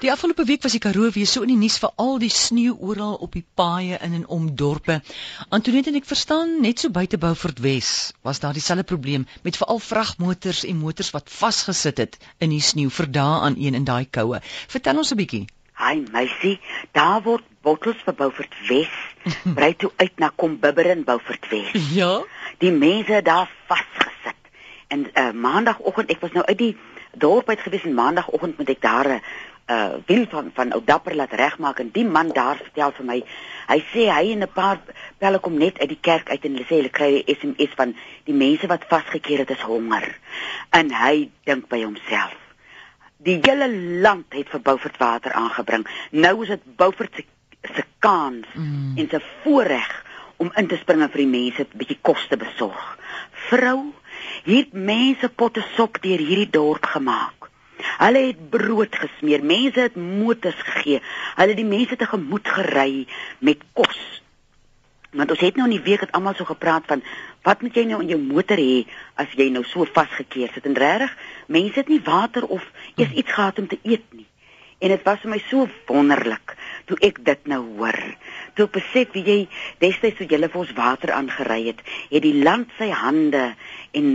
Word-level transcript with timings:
Die 0.00 0.08
afgelope 0.08 0.46
week 0.48 0.62
was 0.64 0.72
die 0.72 0.80
Karoo 0.80 1.10
weer 1.12 1.26
so 1.28 1.42
in 1.44 1.50
die 1.52 1.58
nuus 1.60 1.74
vir 1.76 1.90
al 2.00 2.14
die 2.22 2.30
sneeu 2.32 2.72
oral 2.88 3.18
op 3.20 3.34
die 3.36 3.42
paaie 3.60 3.98
in 4.00 4.14
en 4.16 4.22
om 4.32 4.46
dorpe. 4.56 4.94
Antoinette 5.52 5.90
en 5.92 5.98
ek 5.98 6.06
verstaan 6.08 6.54
net 6.64 6.80
so 6.80 6.88
buite 6.88 7.18
Beaufort 7.20 7.58
Wes 7.60 7.90
was 8.24 8.40
daar 8.40 8.56
dieselfde 8.56 8.86
probleem 8.88 9.26
met 9.44 9.58
veral 9.60 9.82
vragmotors 9.84 10.62
en 10.64 10.78
motors 10.80 11.12
wat 11.12 11.28
vasgesit 11.28 12.00
het 12.00 12.16
in 12.40 12.54
die 12.54 12.62
sneeu 12.64 12.88
vir 12.88 13.10
dae 13.12 13.42
aan 13.44 13.58
een 13.60 13.76
in 13.76 13.84
daai 13.84 14.06
koue. 14.08 14.40
Vertel 14.72 15.02
ons 15.02 15.12
'n 15.12 15.20
bietjie. 15.20 15.42
Hi 15.76 16.00
meisie, 16.00 16.56
daar 16.96 17.20
word 17.28 17.44
bottels 17.60 18.00
vir 18.06 18.16
Beaufort 18.22 18.56
Wes 18.70 18.96
brei 19.58 19.74
toe 19.76 19.92
uit 19.96 20.16
na 20.16 20.32
Kombibber 20.32 20.88
in 20.96 21.04
Beaufort 21.04 21.44
Wes. 21.52 21.76
Ja. 21.92 22.22
Die 22.64 22.72
mense 22.72 23.20
daar 23.22 23.52
vasgesit. 23.68 24.40
En 24.88 25.10
uh, 25.12 25.30
maandagooggend, 25.32 26.08
ek 26.10 26.24
was 26.24 26.32
nou 26.32 26.46
uit 26.46 26.58
die 26.58 26.76
dorp 27.12 27.48
uit 27.48 27.60
gewees 27.60 27.84
en 27.84 27.94
maandagooggend 27.94 28.56
moet 28.56 28.68
ek 28.68 28.80
daar 28.80 29.08
'n 29.08 29.22
uh, 29.70 30.00
wiel 30.06 30.26
van 30.30 30.50
van 30.54 30.74
ou 30.76 30.82
dapper 30.84 31.14
laat 31.14 31.32
regmaak 31.32 31.80
en 31.80 31.90
die 31.94 32.04
man 32.04 32.34
daar 32.34 32.56
vertel 32.56 32.92
vir 32.98 33.06
my 33.12 33.18
hy 33.68 33.78
sê 33.92 34.10
hy 34.10 34.32
en 34.34 34.42
'n 34.42 34.52
paar 34.54 34.82
pelle 35.18 35.38
kom 35.38 35.58
net 35.58 35.78
uit 35.78 35.88
die 35.88 36.04
kerk 36.10 36.30
uit 36.30 36.44
en 36.44 36.52
hulle 36.52 36.68
sê 36.68 36.76
hulle 36.80 36.96
kry 37.00 37.10
'n 37.16 37.34
SMS 37.38 37.74
van 37.76 37.96
die 38.24 38.34
mense 38.44 38.66
wat 38.66 38.88
vasgekeer 38.88 39.38
het 39.38 39.50
is 39.50 39.66
honger. 39.72 40.06
En 40.70 40.90
hy 40.92 41.30
dink 41.44 41.68
by 41.68 41.82
homself 41.84 42.40
die 43.22 43.38
hele 43.44 43.68
land 44.00 44.32
het 44.32 44.48
vir 44.48 44.62
Beaufort 44.64 44.96
water 45.00 45.32
aangebring. 45.36 45.86
Nou 46.10 46.42
is 46.42 46.54
dit 46.54 46.76
Beaufort 46.76 47.14
se 47.14 47.24
se 47.74 47.84
kans 47.98 48.46
mm. 48.54 48.96
en 48.96 49.08
se 49.10 49.20
voorreg 49.42 50.04
om 50.40 50.48
in 50.56 50.66
te 50.66 50.78
spring 50.80 51.02
vir 51.04 51.20
die 51.20 51.28
mense 51.28 51.62
'n 51.62 51.76
bietjie 51.76 51.98
kos 52.00 52.26
te 52.28 52.36
besorg. 52.36 52.98
Vrou 53.50 53.92
hier 54.44 54.66
mense 54.72 55.28
potte 55.28 55.64
sop 55.76 56.00
deur 56.00 56.18
hierdie 56.18 56.50
dorp 56.50 56.86
gemaak 56.86 57.39
Hulle 57.98 58.24
het 58.30 58.40
brood 58.52 58.96
gesmeer, 59.02 59.44
mense 59.44 59.88
het 59.88 59.96
motors 59.96 60.62
gegee. 60.68 61.02
Hulle 61.36 61.54
het 61.54 61.60
die 61.60 61.68
mense 61.68 61.96
te 61.96 62.08
gemoed 62.08 62.48
gery 62.48 63.06
met 63.38 63.62
kos. 63.72 64.00
Want 65.10 65.30
ons 65.34 65.42
het 65.42 65.56
nou 65.58 65.66
in 65.66 65.74
die 65.74 65.86
week 65.86 66.04
het 66.04 66.12
almal 66.14 66.36
so 66.38 66.46
gepraat 66.46 66.86
van 66.86 67.02
wat 67.42 67.62
moet 67.64 67.76
jy 67.76 67.86
nou 67.88 68.00
in 68.04 68.12
jou 68.12 68.18
motor 68.20 68.60
hê 68.60 68.84
as 69.18 69.32
jy 69.38 69.48
nou 69.50 69.64
so 69.66 69.86
vasgekeer 69.88 70.52
sit 70.54 70.68
en 70.68 70.76
regtig 70.78 71.14
mense 71.48 71.80
het 71.80 71.88
nie 71.90 72.02
water 72.04 72.46
of 72.46 72.66
eers 72.94 73.16
iets 73.18 73.32
gehad 73.32 73.58
om 73.58 73.66
te 73.66 73.80
eet 73.82 74.04
nie. 74.14 74.28
En 74.80 74.88
dit 74.88 75.02
was 75.04 75.20
vir 75.24 75.32
my 75.34 75.40
so 75.48 75.66
wonderlik 75.88 76.54
toe 76.88 76.96
ek 77.04 77.18
dit 77.24 77.48
nou 77.52 77.60
hoor. 77.76 77.98
Toe 78.54 78.68
ek 78.68 78.76
besef 78.78 79.10
wie 79.16 79.24
jy 79.26 79.38
destyds 79.82 80.20
toe 80.20 80.28
jy 80.28 80.40
vir 80.46 80.60
ons 80.62 80.76
water 80.76 81.12
aangery 81.16 81.62
het, 81.72 81.82
het 82.12 82.24
die 82.24 82.38
land 82.44 82.70
sy 82.78 82.88
hande 82.94 83.50
en 83.98 84.12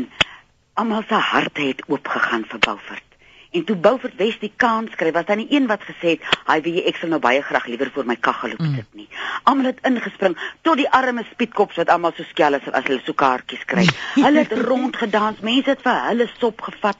almal 0.75 1.05
se 1.09 1.19
harte 1.31 1.67
het 1.69 1.83
oopgegaan 1.87 2.47
vir 2.49 2.63
Beaufort. 2.65 3.14
En 3.55 3.63
toe 3.63 3.75
Beaufort 3.79 4.17
Wes 4.19 4.35
die 4.41 4.51
kans 4.59 4.95
kry, 4.99 5.13
was 5.15 5.27
dan 5.29 5.39
die 5.39 5.47
een 5.55 5.67
wat 5.71 5.83
gesê 5.87 6.15
het, 6.15 6.23
"Haai, 6.43 6.61
wie 6.61 6.83
ek 6.83 6.97
sal 6.99 7.09
nou 7.09 7.19
baie 7.19 7.41
graag 7.41 7.65
liewer 7.65 7.91
voor 7.93 8.05
my 8.05 8.15
kaggel 8.15 8.49
loop 8.49 8.59
mm. 8.59 8.75
sit 8.75 8.93
nie." 8.93 9.07
Almal 9.43 9.65
het 9.65 9.79
ingespring 9.81 10.37
tot 10.61 10.77
die 10.77 10.89
arme 10.89 11.23
spietkops 11.31 11.75
wat 11.75 11.89
almal 11.89 12.11
so 12.17 12.23
skel 12.23 12.53
as 12.53 12.67
as 12.71 12.83
hulle 12.83 13.01
so 13.05 13.13
kaartjies 13.13 13.65
kry. 13.65 13.87
hulle 14.15 14.43
het 14.43 14.51
rondgedans, 14.51 15.39
mense 15.39 15.69
het 15.69 15.81
vir 15.81 16.01
hulle 16.09 16.29
sop 16.39 16.61
gevat 16.61 16.97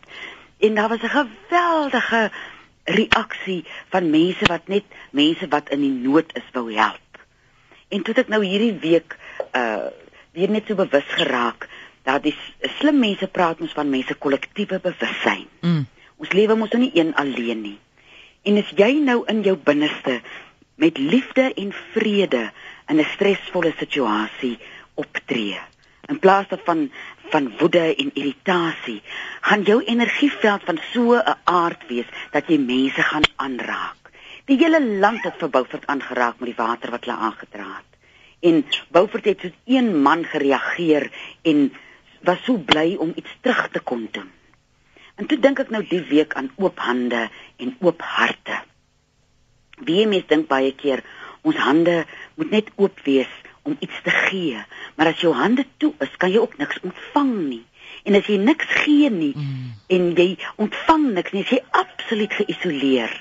en 0.60 0.76
daar 0.76 0.90
was 0.90 1.04
'n 1.04 1.18
geweldige 1.20 2.32
reaksie 2.86 3.66
van 3.90 4.10
mense 4.10 4.46
wat 4.46 4.68
net 4.68 4.84
mense 5.12 5.48
wat 5.48 5.70
in 5.70 5.82
die 5.82 5.98
nood 6.08 6.36
is 6.36 6.48
wou 6.54 6.74
help. 6.74 7.20
En 7.90 8.02
toe 8.02 8.14
ek 8.16 8.28
nou 8.28 8.44
hierdie 8.46 8.80
week 8.80 9.18
uh 9.54 9.88
weer 10.36 10.50
net 10.52 10.68
so 10.68 10.76
bewus 10.76 11.08
geraak 11.16 11.68
dat 12.04 12.24
die 12.24 12.36
slim 12.78 13.00
mense 13.00 13.28
praat 13.28 13.62
ons 13.64 13.72
van 13.72 13.90
mense 13.90 14.14
kollektiewe 14.14 14.80
bewussyn. 14.84 15.48
Mm. 15.62 15.86
Ons 16.18 16.32
lewe 16.32 16.56
mos 16.56 16.72
nou 16.72 16.82
nie 16.82 16.94
een 16.96 17.14
alleen 17.20 17.62
nie. 17.62 17.78
En 18.46 18.58
as 18.62 18.72
jy 18.78 18.92
nou 19.04 19.24
in 19.32 19.42
jou 19.44 19.56
binneste 19.58 20.22
met 20.82 20.98
liefde 20.98 21.50
en 21.54 21.74
vrede 21.94 22.52
in 22.88 23.00
'n 23.00 23.12
stresvolle 23.16 23.74
situasie 23.78 24.58
optree, 24.94 25.60
in 26.08 26.20
plaas 26.20 26.48
daarvan 26.48 26.92
van 27.30 27.52
woede 27.58 27.96
en 27.96 28.12
irritasie, 28.14 29.02
gaan 29.42 29.62
jou 29.62 29.84
energieveld 29.84 30.62
van 30.64 30.80
so 30.94 31.16
'n 31.16 31.38
aard 31.44 31.88
wees 31.88 32.10
dat 32.32 32.48
jy 32.48 32.58
mense 32.58 33.02
gaan 33.02 33.28
aanraak. 33.36 34.12
Die 34.46 34.58
hele 34.58 34.82
land 34.86 35.24
het 35.24 35.40
vir 35.42 35.50
Beaufort 35.50 35.88
aangeraak 35.88 36.40
met 36.40 36.50
die 36.50 36.64
water 36.66 36.92
wat 36.92 37.06
hulle 37.06 37.18
aangedra 37.18 37.66
het. 37.66 37.92
En 38.40 38.66
Beaufort 38.90 39.26
het 39.26 39.40
soos 39.40 39.58
een 39.66 40.02
man 40.02 40.26
gereageer 40.26 41.12
en 41.42 41.74
was 42.22 42.44
so 42.44 42.58
bly 42.58 42.96
om 42.96 43.12
iets 43.16 43.38
terug 43.42 43.70
te 43.72 43.80
kon 43.80 44.08
doen. 44.12 44.32
En 45.16 45.28
toe 45.32 45.38
dink 45.40 45.60
ek 45.64 45.72
nou 45.72 45.82
die 45.88 46.02
week 46.10 46.36
aan 46.36 46.50
oop 46.60 46.82
hande 46.84 47.28
en 47.64 47.76
oop 47.80 48.02
harte. 48.04 48.60
Wie 49.88 50.04
mens 50.12 50.28
dink 50.28 50.50
baie 50.52 50.74
keer 50.76 51.04
ons 51.46 51.60
hande 51.62 52.04
moet 52.36 52.52
net 52.52 52.72
oop 52.76 53.00
wees 53.06 53.32
om 53.66 53.78
iets 53.80 54.02
te 54.06 54.12
gee, 54.14 54.60
maar 54.96 55.12
as 55.14 55.22
jou 55.24 55.32
hande 55.34 55.66
toe 55.82 55.94
is, 56.04 56.12
kan 56.22 56.32
jy 56.34 56.42
ook 56.42 56.58
niks 56.62 56.82
ontvang 56.86 57.34
nie. 57.48 57.64
En 58.06 58.18
as 58.18 58.28
jy 58.30 58.38
niks 58.42 58.68
gee 58.84 59.10
nie 59.10 59.32
mm. 59.34 59.72
en 59.96 60.12
jy 60.18 60.28
ontvang 60.62 61.08
niks 61.16 61.34
nie, 61.34 61.46
is 61.46 61.56
jy 61.56 61.62
absoluut 61.80 62.36
geïsoleer. 62.42 63.16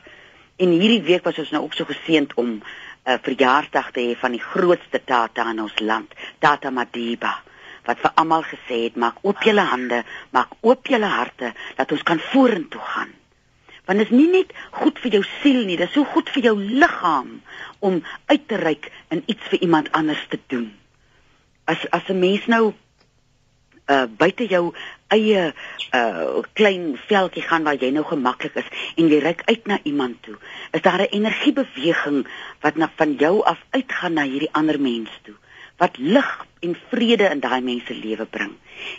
En 0.60 0.75
hierdie 0.75 1.03
week 1.06 1.25
was 1.25 1.41
ons 1.41 1.54
nou 1.54 1.62
ook 1.65 1.78
so 1.78 1.88
geseënd 1.88 2.37
om 2.41 2.59
'n 2.59 2.60
uh, 2.60 3.19
verjaarsdag 3.22 3.91
te 3.93 4.00
hê 4.00 4.12
van 4.16 4.33
die 4.33 4.44
grootste 4.44 5.00
tata 5.04 5.50
in 5.50 5.60
ons 5.60 5.81
land, 5.81 6.12
Tata 6.41 6.71
Madiba 6.71 7.38
wat 7.84 8.00
vir 8.00 8.12
almal 8.21 8.45
gesê 8.49 8.84
het 8.87 8.97
maak 9.00 9.21
oop 9.22 9.43
julle 9.45 9.65
hande, 9.69 10.03
maak 10.33 10.56
oop 10.61 10.89
julle 10.89 11.11
harte 11.11 11.53
dat 11.77 11.93
ons 11.93 12.03
kan 12.03 12.21
vorentoe 12.33 12.81
gaan. 12.81 13.12
Want 13.84 14.00
dit 14.00 14.09
is 14.09 14.17
nie 14.17 14.31
net 14.33 14.55
goed 14.72 15.00
vir 15.03 15.19
jou 15.19 15.25
siel 15.43 15.65
nie, 15.69 15.77
dit 15.77 15.89
is 15.89 15.93
so 15.93 16.09
goed 16.15 16.31
vir 16.33 16.49
jou 16.49 16.55
liggaam 16.56 17.37
om 17.84 18.00
uit 18.33 18.49
te 18.49 18.56
reik 18.61 18.89
en 19.12 19.22
iets 19.27 19.53
vir 19.53 19.61
iemand 19.67 19.93
anders 19.93 20.25
te 20.33 20.41
doen. 20.49 20.72
As 21.69 21.84
as 21.91 22.09
'n 22.09 22.19
mens 22.19 22.47
nou 22.47 22.72
uh 23.93 24.06
buite 24.09 24.47
jou 24.49 24.72
eie 25.12 25.53
uh 25.93 26.43
klein 26.53 26.97
veldjie 26.97 27.43
gaan 27.43 27.65
waar 27.65 27.77
jy 27.77 27.91
nou 27.91 28.05
gemaklik 28.05 28.56
is 28.56 28.69
en 28.97 29.09
jy 29.09 29.19
reik 29.21 29.43
uit 29.45 29.66
na 29.66 29.78
iemand 29.83 30.22
toe, 30.22 30.37
is 30.72 30.81
daar 30.81 31.01
'n 31.01 31.12
energiebeweging 31.12 32.27
wat 32.61 32.77
na 32.77 32.91
van 32.97 33.15
jou 33.15 33.45
af 33.45 33.61
uitgaan 33.71 34.12
na 34.12 34.22
hierdie 34.22 34.53
ander 34.53 34.81
mens 34.81 35.11
toe 35.22 35.34
wat 35.76 35.96
lig 35.98 36.46
en 36.60 36.76
vrede 36.88 37.28
in 37.30 37.40
daai 37.40 37.60
mense 37.60 37.94
lewe 37.94 38.26
bring. 38.26 38.52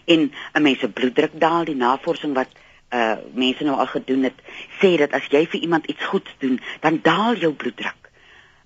En 0.05 0.31
'n 0.53 0.61
mens 0.61 0.79
se 0.79 0.89
bloeddruk 0.89 1.31
daal, 1.33 1.65
die 1.65 1.75
navorsing 1.75 2.33
wat 2.33 2.49
uh 2.93 3.17
mense 3.33 3.63
nou 3.63 3.77
al 3.77 3.87
gedoen 3.87 4.23
het, 4.23 4.39
sê 4.81 4.97
dat 4.97 5.11
as 5.11 5.27
jy 5.29 5.45
vir 5.47 5.61
iemand 5.61 5.85
iets 5.85 6.05
goeds 6.05 6.31
doen, 6.39 6.59
dan 6.79 6.99
daal 7.01 7.35
jou 7.35 7.53
bloeddruk. 7.53 8.09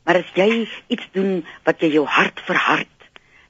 Maar 0.04 0.16
as 0.16 0.32
jy 0.34 0.68
iets 0.88 1.08
doen 1.12 1.46
wat 1.64 1.82
jy 1.82 1.92
jou 1.94 2.06
hart 2.06 2.40
verhard, 2.46 2.88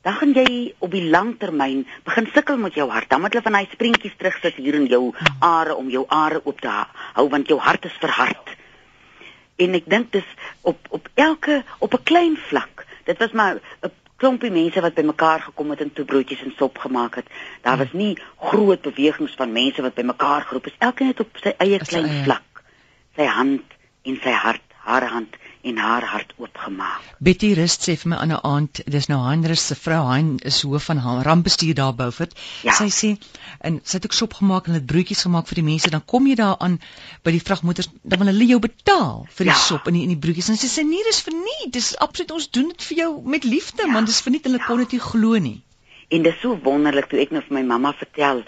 dan 0.02 0.14
gaan 0.14 0.34
jy 0.34 0.74
op 0.80 0.92
die 0.92 1.06
lang 1.10 1.34
termyn 1.40 1.84
begin 2.08 2.30
sukkel 2.34 2.58
met 2.58 2.74
jou 2.74 2.88
hart. 2.90 3.10
Dan 3.10 3.22
moet 3.22 3.34
hulle 3.36 3.44
van 3.44 3.58
daai 3.58 3.68
springetjies 3.72 4.16
terugsit 4.18 4.56
hier 4.56 4.78
in 4.78 4.88
jou 4.88 5.14
are 5.44 5.76
om 5.76 5.90
jou 5.92 6.06
are 6.08 6.42
oop 6.44 6.62
te 6.62 6.72
hou 6.72 7.28
want 7.30 7.48
jou 7.48 7.60
hart 7.60 7.86
is 7.86 7.98
verhard. 8.00 8.56
En 9.60 9.76
ek 9.76 9.90
dink 9.92 10.12
dis 10.16 10.30
op 10.62 10.88
op 10.90 11.10
elke 11.16 11.64
op 11.80 11.94
'n 11.94 12.04
klein 12.04 12.38
vlak. 12.48 12.86
Dit 13.04 13.18
was 13.18 13.32
maar 13.32 13.60
'n 13.84 13.92
klompie 14.20 14.52
mense 14.52 14.84
wat 14.84 14.98
bymekaar 15.00 15.48
gekom 15.48 15.72
het 15.74 15.82
en 15.86 15.94
toe 15.96 16.06
broodjies 16.06 16.44
en 16.44 16.54
sop 16.58 16.78
gemaak 16.84 17.16
het. 17.22 17.32
Daar 17.64 17.80
was 17.80 17.96
nie 17.96 18.14
groot 18.52 18.82
bewegings 18.84 19.36
van 19.40 19.56
mense 19.56 19.82
wat 19.82 19.96
bymekaar 19.96 20.48
geroep 20.50 20.68
is. 20.68 20.78
Elkeen 20.78 21.14
het 21.14 21.24
op 21.24 21.40
sy 21.42 21.56
eie 21.58 21.80
klein 21.80 22.12
vlak 22.24 22.44
sy 23.20 23.28
hand 23.28 23.78
en 24.08 24.18
sy 24.24 24.34
hart, 24.46 24.66
haar 24.88 25.08
hand 25.12 25.36
en 25.62 25.78
haar 25.78 26.04
hart 26.04 26.34
oopgemaak. 26.38 27.04
Betty 27.18 27.52
Rust 27.54 27.84
sê 27.84 27.96
vir 28.00 28.10
my 28.14 28.18
aan 28.18 28.32
'n 28.32 28.40
aand, 28.52 28.82
dis 28.86 29.08
nou 29.08 29.20
Heinrich 29.26 29.60
se 29.60 29.76
vrou, 29.76 30.08
Hein 30.08 30.38
is 30.44 30.62
hoof 30.62 30.86
van 30.86 31.00
rampbestuur 31.24 31.76
daar 31.76 31.96
Beaufort. 31.96 32.34
Ja. 32.64 32.74
Sy 32.74 32.90
sê 32.90 33.10
en 33.60 33.80
sy 33.84 33.98
het 33.98 34.06
ook 34.06 34.14
sop 34.14 34.34
gemaak 34.34 34.68
en 34.68 34.74
het 34.74 34.86
broodjies 34.86 35.22
gemaak 35.22 35.48
vir 35.48 35.56
die 35.56 35.64
mense, 35.64 35.90
dan 35.90 36.06
kom 36.06 36.28
jy 36.28 36.36
daar 36.36 36.56
aan 36.60 36.80
by 37.24 37.32
die 37.32 37.44
vragmotors, 37.44 37.90
dan 38.04 38.20
wil 38.20 38.28
hulle 38.28 38.46
jou 38.46 38.60
betaal 38.60 39.28
vir 39.30 39.46
die 39.46 39.54
ja. 39.54 39.60
sop 39.60 39.88
en 39.88 39.94
die 39.94 40.04
en 40.04 40.14
die 40.16 40.22
broodjies. 40.26 40.50
En 40.50 40.58
sy 40.58 40.68
sê 40.68 40.86
nee, 40.86 41.04
dis 41.04 41.22
verniet. 41.22 41.74
Dis 41.74 41.98
absoluut 41.98 42.32
ons 42.32 42.50
doen 42.50 42.68
dit 42.68 42.84
vir 42.84 42.98
jou 42.98 43.12
met 43.26 43.44
liefde, 43.44 43.84
ja. 43.84 43.92
man. 43.92 44.06
Dis 44.06 44.22
verniet. 44.22 44.44
Hulle 44.44 44.64
ja. 44.64 44.66
kon 44.66 44.78
dit 44.78 44.92
nie 44.92 45.04
glo 45.04 45.38
nie. 45.38 45.62
En 46.10 46.24
dis 46.24 46.40
so 46.42 46.58
wonderlik 46.64 47.10
toe 47.10 47.20
ek 47.20 47.32
nou 47.32 47.44
vir 47.44 47.60
my 47.60 47.64
mamma 47.64 47.94
vertel 47.94 48.46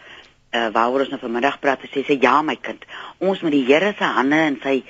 uh 0.51 0.67
waaroor 0.75 1.05
ons 1.05 1.11
nou 1.13 1.19
vanmiddag 1.21 1.59
praat, 1.63 1.83
sê 1.93 2.03
sy 2.03 2.17
ja 2.19 2.41
my 2.43 2.57
kind, 2.59 2.83
ons 3.23 3.39
met 3.45 3.53
die 3.55 3.63
Here 3.63 3.93
se 3.97 4.03
hande 4.03 4.39
en 4.49 4.57
sy 4.63 4.81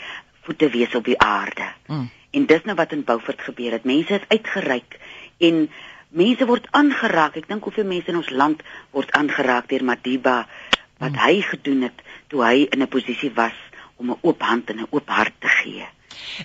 voete 0.41 0.69
wees 0.69 0.95
op 0.95 1.05
die 1.05 1.19
aarde. 1.19 1.67
Mm. 1.87 2.09
En 2.31 2.45
dis 2.45 2.63
nou 2.63 2.75
wat 2.75 2.91
in 2.91 3.03
Beaufort 3.03 3.41
gebeur 3.41 3.71
het. 3.71 3.83
Mense 3.83 4.13
het 4.13 4.25
uitgereik 4.27 4.99
en 5.37 5.69
mense 6.09 6.45
word 6.45 6.67
aangeraak. 6.71 7.35
Ek 7.35 7.47
dink 7.47 7.63
hoeveel 7.63 7.87
mense 7.87 8.11
in 8.11 8.19
ons 8.19 8.29
land 8.29 8.63
word 8.95 9.11
aangeraak 9.17 9.69
deur 9.69 9.83
Madiba 9.83 10.37
wat 11.01 11.15
mm. 11.15 11.21
hy 11.25 11.41
gedoen 11.41 11.87
het 11.89 12.05
toe 12.27 12.43
hy 12.45 12.67
in 12.69 12.83
'n 12.83 12.87
posisie 12.87 13.31
was 13.35 13.57
om 13.97 14.11
'n 14.11 14.21
oop 14.21 14.41
hand 14.41 14.69
en 14.69 14.81
'n 14.81 14.91
oop 14.91 15.09
hart 15.09 15.33
te 15.39 15.47
gee. 15.47 15.87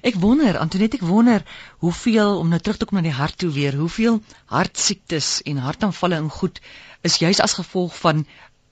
Ek 0.02 0.14
wonder, 0.14 0.58
Antoinette, 0.58 0.96
ek 0.96 1.02
wonder 1.02 1.42
hoeveel 1.84 2.38
om 2.38 2.48
nou 2.48 2.60
terug 2.60 2.76
te 2.76 2.86
kom 2.88 2.96
na 2.98 3.02
die 3.02 3.18
hart 3.20 3.38
toe 3.38 3.50
weer, 3.50 3.74
hoeveel 3.74 4.20
hartsiektes 4.46 5.42
en 5.42 5.56
hartaanvalle 5.56 6.16
en 6.16 6.30
goed 6.30 6.60
is 7.02 7.18
juis 7.22 7.40
as 7.40 7.56
gevolg 7.58 7.98
van 7.98 8.26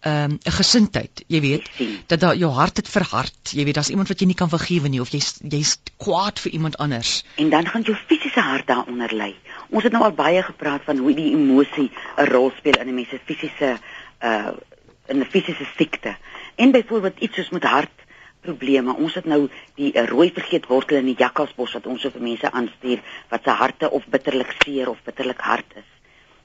'n 0.05 0.11
um, 0.11 0.39
gesindheid, 0.43 1.25
jy 1.27 1.41
weet, 1.41 1.71
dat 2.07 2.21
daar 2.21 2.37
jou 2.37 2.51
hart 2.53 2.77
het 2.77 2.89
verhard. 2.89 3.53
Jy 3.57 3.65
weet, 3.65 3.75
daar's 3.75 3.89
iemand 3.89 4.09
wat 4.09 4.21
jy 4.21 4.27
nie 4.27 4.37
kan 4.37 4.49
vergewe 4.53 4.89
nie 4.89 5.01
of 5.01 5.09
jy's 5.09 5.39
jy's 5.41 5.79
kwaad 5.97 6.41
vir 6.41 6.53
iemand 6.53 6.77
anders. 6.77 7.25
En 7.41 7.51
dan 7.51 7.67
gaan 7.67 7.83
jou 7.83 7.97
fisiese 7.97 8.41
hart 8.41 8.67
daaronder 8.67 9.15
lê. 9.15 9.33
Ons 9.71 9.83
het 9.83 9.93
nou 9.93 10.05
al 10.05 10.13
baie 10.13 10.43
gepraat 10.43 10.85
van 10.85 10.99
hoe 10.99 11.15
die 11.15 11.33
emosie 11.33 11.91
'n 12.17 12.29
rol 12.29 12.53
speel 12.57 12.81
in 12.81 12.89
'n 12.89 12.95
mens 12.95 13.09
se 13.09 13.21
fisiese 13.25 13.79
uh 14.21 14.53
in 15.07 15.19
'n 15.21 15.25
fisiese 15.31 15.67
siekte. 15.77 16.17
En 16.55 16.71
byvoorbeeld 16.71 17.19
iets 17.19 17.35
soos 17.35 17.51
met 17.51 17.65
hartprobleme. 17.65 18.97
Ons 18.97 19.15
het 19.15 19.25
nou 19.25 19.49
die 19.75 19.93
uh, 19.93 20.07
rooi 20.07 20.31
vergeetwortel 20.33 20.97
in 20.97 21.05
die 21.05 21.19
jakkalsbos 21.19 21.73
wat 21.73 21.87
ons 21.87 22.03
vir 22.03 22.21
mense 22.21 22.51
aanstuur 22.51 23.01
wat 23.29 23.43
se 23.45 23.51
harte 23.51 23.91
of 23.91 24.07
bitterlik 24.07 24.55
seer 24.59 24.89
of 24.89 25.03
bitterlik 25.05 25.41
hard 25.41 25.77
is. 25.77 25.94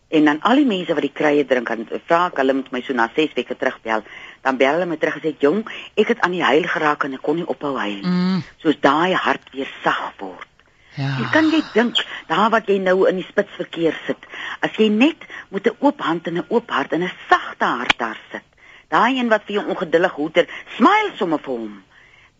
En 0.10 0.26
dan 0.26 0.40
al 0.42 0.56
die 0.56 0.66
mense 0.66 0.94
wat 0.98 1.06
die 1.06 1.14
krye 1.14 1.46
drink, 1.46 1.70
dan 1.70 1.86
vra 2.08 2.20
ek 2.32 2.40
hulle 2.42 2.56
met 2.58 2.72
my 2.74 2.82
so 2.82 2.96
na 2.98 3.06
6 3.14 3.36
weke 3.38 3.54
terugbel, 3.56 4.02
dan 4.42 4.58
bel 4.58 4.80
hulle 4.80 4.88
my 4.90 4.98
terug 4.98 5.20
en 5.20 5.22
sê, 5.22 5.36
"Jong, 5.40 5.60
ek 5.96 6.08
het 6.08 6.22
aan 6.26 6.34
die 6.34 6.44
huil 6.44 6.66
geraak 6.66 7.04
en 7.04 7.14
ek 7.14 7.22
kon 7.22 7.36
nie 7.36 7.46
ophou 7.46 7.78
huil 7.78 8.02
nie." 8.02 8.06
Mm. 8.06 8.44
Soos 8.58 8.80
daai 8.82 9.14
hart 9.14 9.52
weer 9.54 9.70
sag 9.84 10.14
word. 10.18 10.48
Ja. 10.96 11.16
Jy 11.20 11.30
kan 11.32 11.52
jy 11.52 11.62
dink, 11.74 12.02
daar 12.28 12.50
wat 12.50 12.66
jy 12.68 12.78
nou 12.78 13.08
in 13.08 13.16
die 13.16 13.28
spitsverkeer 13.30 13.96
sit, 14.08 14.26
as 14.62 14.72
jy 14.78 14.90
net 14.90 15.26
met 15.50 15.68
'n 15.68 15.78
oop 15.80 16.02
hand 16.02 16.28
en 16.28 16.38
'n 16.38 16.46
oop 16.50 16.70
hart 16.72 16.94
en 16.94 17.04
'n 17.04 17.12
sagte 17.30 17.66
hart 17.66 17.98
daar 17.98 18.20
sit. 18.32 18.44
Daai 18.88 19.20
een 19.20 19.30
wat 19.30 19.44
vir 19.46 19.56
jou 19.56 19.66
ongeduldig 19.70 20.12
hoeter, 20.12 20.48
smile 20.78 21.12
sommer 21.16 21.40
vir 21.40 21.54
hom. 21.54 21.84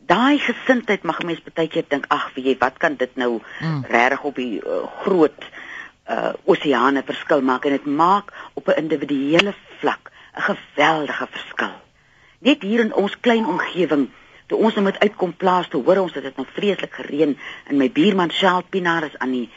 Daai 0.08 0.40
gesindheid 0.40 1.04
mag 1.04 1.20
'n 1.20 1.26
mens 1.26 1.42
baie 1.54 1.68
keer 1.68 1.86
dink, 1.88 2.06
ag, 2.08 2.32
wie 2.34 2.44
jy, 2.44 2.56
wat 2.60 2.78
kan 2.78 2.96
dit 2.96 3.16
nou 3.16 3.42
mm. 3.62 3.86
regtig 3.90 4.24
op 4.24 4.36
die 4.36 4.62
uh, 4.66 4.88
groot 5.04 5.44
uh 6.10 6.34
oseane 6.46 7.04
verskil 7.06 7.42
maak 7.42 7.66
en 7.66 7.78
dit 7.78 7.86
maak 7.86 8.34
op 8.54 8.68
'n 8.68 8.80
individuele 8.84 9.54
vlak 9.80 10.12
'n 10.36 10.42
geweldige 10.42 11.28
verskil. 11.32 11.76
Net 12.40 12.62
hier 12.62 12.80
in 12.80 12.94
ons 12.94 13.20
klein 13.20 13.46
omgewing 13.46 14.10
toe 14.48 14.58
ons 14.58 14.74
nou 14.74 14.84
met 14.84 15.00
uitkom 15.00 15.34
plaas 15.38 15.68
toe 15.68 15.84
hoor 15.84 15.98
ons 15.98 16.14
dat 16.14 16.24
dit 16.24 16.38
nou 16.38 16.48
vreeslik 16.54 16.94
gereën 16.94 17.38
en 17.68 17.78
my 17.78 17.90
buurman 17.92 18.32
Shaal 18.32 18.64
Pinaar 18.70 19.04
is 19.04 19.18
aan 19.18 19.32
die 19.32 19.50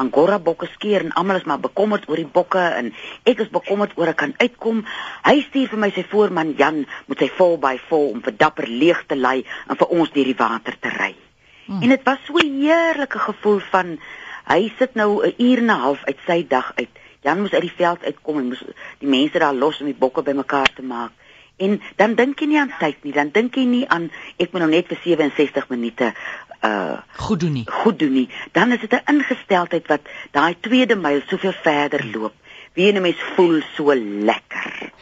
Angora 0.00 0.38
bokke 0.38 0.66
skeer 0.72 1.04
en 1.04 1.12
almal 1.12 1.36
is 1.36 1.46
maar 1.48 1.60
bekommerd 1.60 2.08
oor 2.08 2.16
die 2.16 2.32
bokke 2.38 2.62
en 2.78 2.92
ek 3.28 3.42
is 3.44 3.50
bekommerd 3.52 3.96
oor 3.98 4.12
ek 4.12 4.20
kan 4.22 4.34
uitkom. 4.38 4.84
Hy 5.26 5.40
stuur 5.48 5.72
vir 5.72 5.82
my 5.82 5.90
sy 5.94 6.04
voorman 6.12 6.54
Jan 6.58 6.84
met 7.10 7.18
sy 7.20 7.28
vol 7.36 7.58
by 7.62 7.74
vol 7.90 8.06
om 8.14 8.22
vir 8.24 8.36
dapper 8.38 8.70
leeg 8.70 9.02
te 9.10 9.18
lei 9.18 9.42
en 9.68 9.76
vir 9.76 9.92
ons 9.98 10.14
deur 10.14 10.30
die 10.30 10.38
water 10.38 10.78
te 10.80 10.94
ry. 10.94 11.12
Hmm. 11.66 11.82
En 11.82 11.92
dit 11.92 12.06
was 12.06 12.24
so 12.26 12.38
'n 12.38 12.62
heerlike 12.62 13.18
gevoel 13.18 13.60
van 13.70 13.98
hy 14.46 14.72
sit 14.78 14.94
nou 14.94 15.26
'n 15.26 15.34
uur 15.36 15.58
en 15.58 15.70
'n 15.70 15.80
half 15.84 16.04
uit 16.04 16.18
sy 16.26 16.46
dag 16.48 16.72
uit. 16.74 16.88
Jan 17.20 17.40
moes 17.40 17.52
uit 17.52 17.62
die 17.62 17.76
veld 17.76 18.04
uitkom 18.04 18.38
en 18.38 18.46
moes 18.46 18.62
die 18.98 19.08
mense 19.08 19.38
daar 19.38 19.54
los 19.54 19.80
om 19.80 19.86
die 19.86 19.98
bokke 19.98 20.22
bymekaar 20.22 20.72
te 20.74 20.82
maak. 20.82 21.12
En 21.56 21.80
dan 21.96 22.14
dink 22.14 22.40
jy 22.40 22.46
nie 22.46 22.58
aan 22.58 22.72
tyd 22.78 23.04
nie, 23.04 23.12
dan 23.12 23.30
dink 23.32 23.54
jy 23.54 23.64
nie 23.64 23.88
aan 23.88 24.10
ek 24.40 24.52
moet 24.52 24.62
nou 24.62 24.70
net 24.70 24.88
vir 24.88 24.98
67 25.04 25.68
minute 25.68 26.14
uh 26.64 27.00
goed 27.16 27.40
doen 27.40 27.52
nie. 27.52 27.64
Goed 27.68 27.98
doen 27.98 28.12
nie. 28.12 28.28
Dan 28.52 28.72
is 28.72 28.80
dit 28.80 28.92
'n 28.92 29.12
ingesteldheid 29.12 29.86
wat 29.86 30.00
daai 30.30 30.56
tweede 30.60 30.96
myl 30.96 31.20
soveel 31.26 31.52
verder 31.52 32.04
loop. 32.12 32.32
Wie 32.72 32.92
'n 32.92 33.00
mens 33.00 33.20
voel 33.34 33.60
so 33.74 33.94
lekker. 33.94 34.92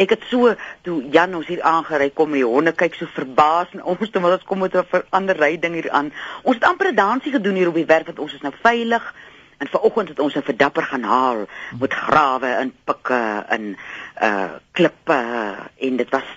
Ek 0.00 0.14
het 0.14 0.22
so 0.30 0.54
toe 0.86 0.96
Jan 1.12 1.34
ons 1.36 1.46
hier 1.46 1.62
aangery 1.62 2.10
kom 2.16 2.32
en 2.32 2.40
die 2.40 2.48
honde 2.48 2.72
kyk 2.72 2.94
so 2.96 3.08
verbaas 3.12 3.74
en 3.76 3.82
ons 3.84 4.10
toe 4.10 4.22
maar 4.24 4.38
ons 4.38 4.46
kom 4.48 4.62
met 4.64 4.74
'n 4.74 5.04
ander 5.10 5.36
ry 5.36 5.58
ding 5.58 5.74
hier 5.74 5.90
aan. 5.90 6.12
Ons 6.42 6.56
het 6.56 6.64
amper 6.64 6.88
'n 6.92 6.94
dansie 6.94 7.32
gedoen 7.32 7.54
hier 7.54 7.68
op 7.68 7.74
die 7.74 7.86
werf 7.86 8.06
want 8.06 8.18
ons 8.18 8.34
is 8.34 8.40
nou 8.40 8.54
veilig. 8.62 9.14
En 9.58 9.68
vanoggend 9.68 10.08
het 10.08 10.18
ons 10.18 10.34
'n 10.34 10.42
verdapper 10.42 10.82
gaan 10.82 11.02
haal 11.02 11.46
met 11.78 11.92
grawe 11.92 12.46
en 12.46 12.74
pikke 12.84 13.44
en 13.48 13.76
uh 14.22 14.52
klippe 14.72 15.20
en 15.76 15.96
dit 15.96 16.10
was 16.10 16.28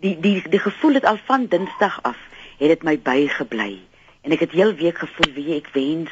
die 0.00 0.20
die 0.20 0.42
die 0.48 0.60
gevoel 0.60 0.94
het 0.94 1.04
al 1.04 1.18
van 1.24 1.46
Dinsdag 1.46 2.02
af 2.02 2.18
het 2.58 2.68
dit 2.68 2.82
my 2.82 2.98
bygebly. 2.98 3.80
En 4.20 4.32
ek 4.32 4.40
het 4.40 4.50
heel 4.50 4.74
week 4.74 4.98
gevoel 4.98 5.32
wie 5.34 5.54
ek 5.54 5.68
wens 5.72 6.10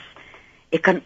ek 0.71 0.83
kan 0.83 1.03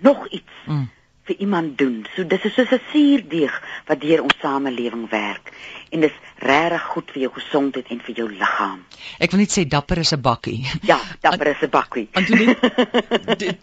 nog 0.00 0.28
iets 0.28 0.52
mm 0.64 0.90
vir 1.22 1.36
iemand 1.38 1.78
doen. 1.78 2.02
So 2.14 2.26
dis 2.26 2.44
is 2.44 2.54
soos 2.54 2.72
'n 2.74 2.80
suurdeeg 2.92 3.54
wat 3.92 4.00
deur 4.00 4.24
ons 4.24 4.38
samelewing 4.40 5.04
werk 5.12 5.52
en 5.92 6.00
dis 6.00 6.14
regtig 6.40 6.84
goed 6.94 7.10
vir 7.12 7.20
jou 7.26 7.30
gesondheid 7.36 7.90
en 7.92 8.00
vir 8.00 8.20
jou 8.22 8.26
liggaam. 8.30 8.78
Ek 9.22 9.34
wil 9.34 9.42
net 9.42 9.52
sê 9.52 9.64
dapper 9.68 10.00
is 10.00 10.14
'n 10.16 10.22
bakkie. 10.24 10.64
Ja, 10.88 10.98
dapper 11.24 11.52
is 11.52 11.62
'n 11.62 11.70
bakkie. 11.70 12.08
Antonie, 12.16 12.56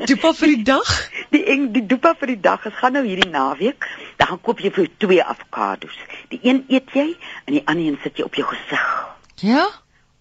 dopa 0.06 0.34
vir 0.42 0.54
die 0.54 0.64
dag? 0.64 0.90
Die 1.34 1.44
eng 1.54 1.72
die 1.74 1.86
dopa 1.86 2.14
vir 2.14 2.36
die 2.36 2.42
dag 2.50 2.66
is 2.70 2.78
gaan 2.78 2.94
nou 2.94 3.06
hierdie 3.06 3.30
naweek. 3.30 3.90
Dan 4.18 4.28
gaan 4.28 4.42
koop 4.42 4.60
jy 4.62 4.72
vir 4.72 4.90
twee 4.98 5.24
avokados. 5.24 5.98
Die 6.30 6.40
een 6.44 6.66
eet 6.70 6.94
jy 6.94 7.10
en 7.46 7.54
die 7.58 7.66
ander 7.66 7.86
een 7.90 8.00
sit 8.04 8.18
jy 8.18 8.30
op 8.30 8.36
jou 8.36 8.46
gesig. 8.54 8.86
Ja? 9.42 9.66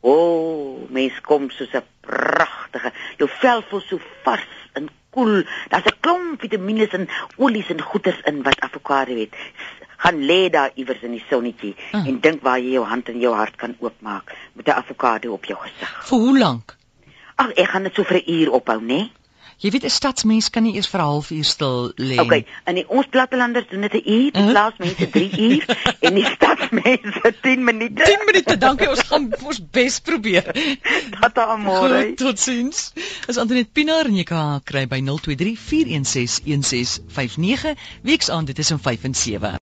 O, 0.01 0.13
oh, 0.13 0.91
mens 0.91 1.21
kom 1.21 1.51
soos 1.51 1.75
'n 1.75 1.85
pragtige. 2.01 2.93
Jou 3.19 3.29
vel 3.29 3.63
voel 3.69 3.81
so 3.81 4.01
vars 4.25 4.49
en 4.73 4.89
koel. 5.11 5.45
Daar's 5.69 5.85
'n 5.85 6.01
klomp 6.01 6.41
vitamiene 6.41 6.89
en 6.89 7.09
olies 7.37 7.69
en 7.69 7.81
goeders 7.81 8.21
in 8.25 8.43
wat 8.43 8.61
avokado 8.61 9.15
het. 9.17 9.35
Gaan 9.99 10.23
lê 10.31 10.41
daar 10.55 10.71
iewers 10.75 11.03
in 11.03 11.17
die 11.17 11.25
sonnetjie 11.29 11.75
uh. 11.93 12.07
en 12.07 12.21
dink 12.25 12.43
waar 12.47 12.61
jy 12.63 12.77
jou 12.79 12.85
hand 12.87 13.09
en 13.13 13.21
jou 13.21 13.35
hart 13.35 13.57
kan 13.57 13.77
oopmaak 13.79 14.35
met 14.55 14.67
'n 14.67 14.79
avokado 14.81 15.33
op 15.33 15.45
jou 15.45 15.59
gesig. 15.59 15.95
Vir 16.11 16.19
hoe 16.19 16.39
lank? 16.39 16.77
Ag, 17.35 17.51
ek 17.55 17.69
gaan 17.69 17.83
dit 17.83 17.95
so 17.95 18.03
vir 18.03 18.23
'n 18.23 18.31
uur 18.31 18.51
ophou, 18.51 18.81
né? 18.81 18.87
Nee? 18.87 19.13
Jy 19.59 19.73
weet 19.75 19.85
'n 19.85 19.91
stadsmens 19.91 20.51
kan 20.55 20.63
nie 20.63 20.75
eers 20.79 20.87
vir 20.87 21.01
'n 21.01 21.05
halfuur 21.05 21.45
stil 21.45 21.93
lê. 21.99 22.19
Okay, 22.23 22.45
in 22.71 22.77
die 22.79 22.85
ons 22.89 23.07
plattelanders 23.11 23.67
doen 23.71 23.81
dit 23.81 23.95
'n 23.95 24.03
uur, 24.07 24.31
die 24.33 24.43
uh 24.43 24.45
-huh. 24.45 24.51
plaasmense 24.51 25.09
3 25.11 25.31
uur 25.47 25.65
en 26.07 26.15
die 26.15 26.25
stadsmense 26.25 27.35
10 27.43 27.65
minute. 27.65 28.03
10 28.05 28.23
minute, 28.27 28.57
dankie, 28.59 28.89
ons 28.89 29.03
gaan 29.03 29.27
ons 29.43 29.61
bes 29.71 29.99
probeer. 30.01 30.47
Tata 31.21 31.45
amore. 31.45 32.15
Totsiens. 32.15 32.93
As 33.27 33.37
Antoinette 33.37 33.73
Pinaar 33.73 34.07
en 34.07 34.15
jy 34.15 34.23
kan 34.31 34.63
kry 34.63 34.87
by 34.87 35.01
023 35.03 35.59
416 35.59 36.45
1659 36.45 37.75
weeksaand 38.03 38.47
dit 38.47 38.59
is 38.59 38.71
om 38.71 38.79
5 38.79 39.11
en 39.11 39.15
7. 39.15 39.53